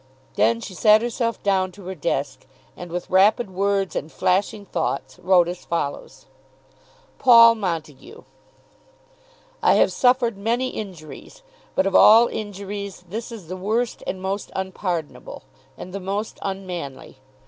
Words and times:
Then 0.33 0.61
she 0.61 0.73
sat 0.73 1.03
herself 1.03 1.43
down 1.43 1.71
to 1.73 1.85
her 1.85 1.93
desk, 1.93 2.47
and 2.75 2.91
with 2.91 3.11
rapid 3.11 3.51
words, 3.51 3.95
and 3.95 4.11
flashing 4.11 4.65
thoughts, 4.65 5.19
wrote 5.19 5.47
as 5.47 5.63
follows: 5.63 6.25
PAUL 7.19 7.53
MONTAGUE, 7.53 8.25
I 9.61 9.73
have 9.75 9.91
suffered 9.93 10.37
many 10.39 10.69
injuries, 10.69 11.43
but 11.75 11.85
of 11.85 11.93
all 11.93 12.25
injuries 12.29 13.03
this 13.09 13.31
is 13.31 13.47
the 13.47 13.55
worst 13.55 14.01
and 14.07 14.19
most 14.23 14.49
unpardonable, 14.55 15.43
and 15.77 15.93
the 15.93 15.99
most 15.99 16.39
unmanly. 16.41 17.19